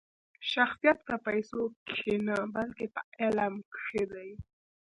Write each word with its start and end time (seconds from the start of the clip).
شخصیت 0.51 0.97
په 1.07 1.15
پیسو 1.25 1.61
کښي 1.87 2.15
نه؛ 2.27 2.37
بلکي 2.55 2.87
په 2.93 3.01
علم 3.21 3.53
کښي 3.73 4.03
دئ. 4.11 4.29